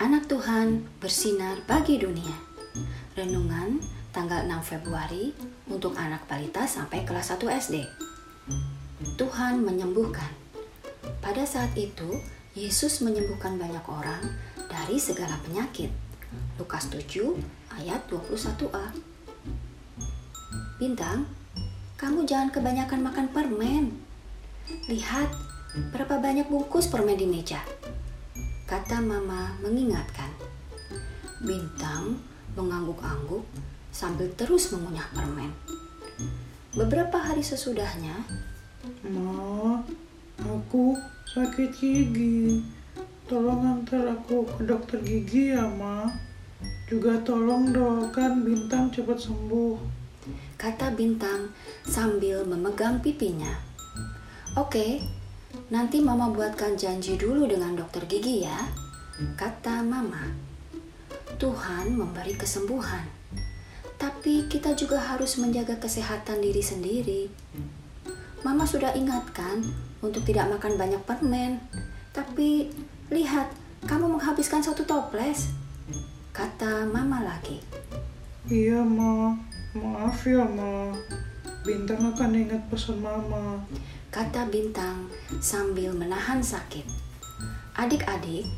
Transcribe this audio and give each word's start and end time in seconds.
Anak 0.00 0.24
Tuhan 0.32 0.88
bersinar 1.04 1.60
bagi 1.68 2.00
dunia. 2.00 2.32
Renungan 3.12 3.76
tanggal 4.08 4.48
6 4.48 4.64
Februari 4.64 5.36
untuk 5.68 5.92
anak 6.00 6.24
balita 6.24 6.64
sampai 6.64 7.04
kelas 7.04 7.36
1 7.36 7.44
SD. 7.44 7.84
Tuhan 9.20 9.60
menyembuhkan. 9.60 10.32
Pada 11.20 11.44
saat 11.44 11.76
itu, 11.76 12.24
Yesus 12.56 13.04
menyembuhkan 13.04 13.60
banyak 13.60 13.84
orang 13.84 14.32
dari 14.72 14.96
segala 14.96 15.36
penyakit. 15.44 15.92
Lukas 16.56 16.88
7 16.88 17.36
ayat 17.76 18.00
21a. 18.08 18.96
Bintang, 20.80 21.28
kamu 22.00 22.24
jangan 22.24 22.48
kebanyakan 22.48 23.00
makan 23.04 23.28
permen. 23.28 23.84
Lihat, 24.88 25.28
berapa 25.92 26.16
banyak 26.16 26.48
bungkus 26.48 26.88
permen 26.88 27.20
di 27.20 27.28
meja 27.28 27.60
kata 28.66 28.98
Mama 28.98 29.54
mengingatkan. 29.62 30.28
Bintang 31.38 32.18
mengangguk-angguk 32.58 33.46
sambil 33.94 34.26
terus 34.34 34.74
mengunyah 34.74 35.06
permen. 35.14 35.54
Beberapa 36.74 37.16
hari 37.16 37.40
sesudahnya, 37.46 38.26
Ma, 39.06 39.80
aku 40.42 40.98
sakit 41.30 41.70
gigi. 41.78 42.60
Tolong 43.30 43.62
antar 43.80 44.18
aku 44.18 44.44
ke 44.44 44.66
dokter 44.66 44.98
gigi 45.00 45.54
ya, 45.54 45.62
Ma. 45.64 46.10
Juga 46.90 47.22
tolong 47.22 47.70
doakan 47.70 48.42
Bintang 48.42 48.90
cepat 48.90 49.18
sembuh. 49.18 49.78
kata 50.58 50.90
Bintang 50.98 51.54
sambil 51.86 52.42
memegang 52.42 52.98
pipinya. 52.98 53.54
Oke, 54.58 55.04
nanti 55.68 55.98
Mama 55.98 56.30
buatkan 56.30 56.78
janji 56.78 57.18
dulu 57.18 57.46
dengan 57.46 57.74
dokter 57.74 58.02
gigi 58.06 58.46
ya, 58.46 58.58
kata 59.34 59.82
Mama. 59.82 60.46
Tuhan 61.36 61.92
memberi 61.92 62.32
kesembuhan, 62.32 63.04
tapi 64.00 64.48
kita 64.48 64.72
juga 64.72 64.96
harus 64.96 65.36
menjaga 65.36 65.76
kesehatan 65.76 66.40
diri 66.40 66.62
sendiri. 66.64 67.22
Mama 68.40 68.64
sudah 68.64 68.94
ingatkan 68.96 69.60
untuk 70.00 70.22
tidak 70.24 70.48
makan 70.48 70.78
banyak 70.78 71.02
permen, 71.04 71.60
tapi 72.14 72.72
lihat, 73.12 73.52
kamu 73.84 74.16
menghabiskan 74.16 74.64
satu 74.64 74.86
toples, 74.88 75.52
kata 76.32 76.88
Mama 76.88 77.20
lagi. 77.26 77.60
Iya, 78.46 78.80
Ma. 78.86 79.34
Maaf 79.76 80.24
ya, 80.24 80.46
Ma. 80.46 80.94
Bintang 81.66 82.14
akan 82.14 82.32
ingat 82.32 82.62
pesan 82.70 83.02
Mama. 83.02 83.58
Kata 84.16 84.48
Bintang 84.48 85.12
sambil 85.44 85.92
menahan 85.92 86.40
sakit. 86.40 86.88
Adik-adik, 87.76 88.48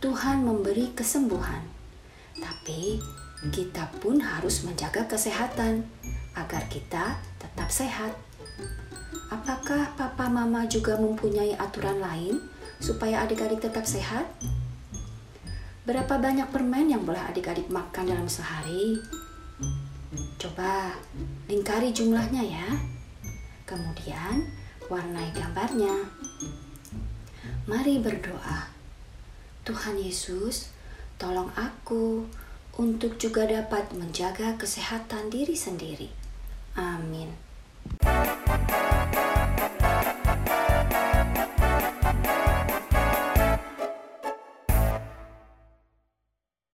Tuhan 0.00 0.40
memberi 0.40 0.88
kesembuhan, 0.96 1.60
tapi 2.40 2.96
kita 3.52 3.92
pun 4.00 4.16
harus 4.16 4.64
menjaga 4.64 5.04
kesehatan 5.04 5.84
agar 6.32 6.64
kita 6.72 7.20
tetap 7.36 7.68
sehat. 7.68 8.16
Apakah 9.28 9.92
papa 10.00 10.32
mama 10.32 10.64
juga 10.64 10.96
mempunyai 10.96 11.52
aturan 11.60 12.00
lain 12.00 12.40
supaya 12.80 13.20
adik-adik 13.28 13.60
tetap 13.60 13.84
sehat? 13.84 14.24
Berapa 15.84 16.16
banyak 16.16 16.48
permen 16.48 16.88
yang 16.88 17.04
boleh 17.04 17.20
adik-adik 17.20 17.68
makan 17.68 18.16
dalam 18.16 18.28
sehari? 18.32 18.96
Coba 20.40 20.96
lingkari 21.52 21.92
jumlahnya 21.92 22.40
ya. 22.48 22.68
Kemudian 23.68 24.64
warnai 24.86 25.34
gambarnya. 25.34 26.06
Mari 27.66 27.98
berdoa. 27.98 28.70
Tuhan 29.66 29.98
Yesus, 29.98 30.70
tolong 31.18 31.50
aku 31.58 32.30
untuk 32.78 33.18
juga 33.18 33.48
dapat 33.48 33.90
menjaga 33.96 34.54
kesehatan 34.54 35.32
diri 35.32 35.58
sendiri. 35.58 36.08
Amin. 36.78 37.34